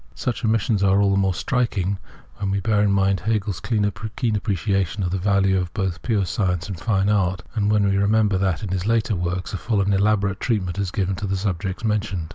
[0.15, 1.99] Such omissions are all the more striking
[2.37, 6.67] when we bear in mind Hegel's keen appreciation of the value of both pure science
[6.67, 9.93] and fine art, and when we remember that, in his later works, a full and
[9.93, 12.29] elaborate treatment is given to the subjects just mentioned.